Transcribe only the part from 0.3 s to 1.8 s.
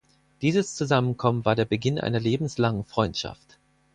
Dieses Zusammenkommen war der